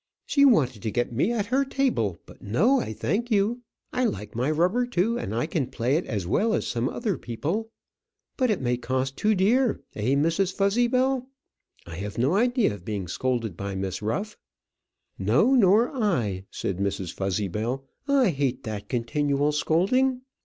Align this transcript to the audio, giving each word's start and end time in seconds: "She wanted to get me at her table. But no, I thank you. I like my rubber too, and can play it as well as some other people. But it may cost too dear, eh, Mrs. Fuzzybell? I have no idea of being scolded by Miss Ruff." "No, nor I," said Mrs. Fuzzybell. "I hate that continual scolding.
"She 0.25 0.45
wanted 0.45 0.81
to 0.81 0.89
get 0.89 1.13
me 1.13 1.31
at 1.31 1.45
her 1.53 1.63
table. 1.63 2.19
But 2.25 2.41
no, 2.41 2.79
I 2.79 2.91
thank 2.91 3.29
you. 3.29 3.61
I 3.93 4.03
like 4.03 4.33
my 4.33 4.49
rubber 4.49 4.87
too, 4.87 5.19
and 5.19 5.31
can 5.51 5.67
play 5.67 5.95
it 5.95 6.07
as 6.07 6.25
well 6.25 6.55
as 6.55 6.65
some 6.65 6.89
other 6.89 7.19
people. 7.19 7.69
But 8.35 8.49
it 8.49 8.61
may 8.61 8.77
cost 8.77 9.15
too 9.15 9.35
dear, 9.35 9.79
eh, 9.93 10.15
Mrs. 10.15 10.53
Fuzzybell? 10.55 11.27
I 11.85 11.97
have 11.97 12.17
no 12.17 12.33
idea 12.33 12.73
of 12.73 12.83
being 12.83 13.07
scolded 13.07 13.55
by 13.55 13.75
Miss 13.75 14.01
Ruff." 14.01 14.37
"No, 15.19 15.53
nor 15.53 15.91
I," 15.95 16.45
said 16.49 16.79
Mrs. 16.79 17.13
Fuzzybell. 17.13 17.83
"I 18.07 18.31
hate 18.31 18.63
that 18.63 18.89
continual 18.89 19.51
scolding. 19.51 20.21